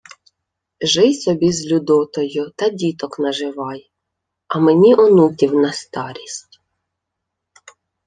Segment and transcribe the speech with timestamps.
[0.91, 3.91] —Жий собі з Людотою та діток наживай,
[4.47, 6.61] а мені онуків на старість.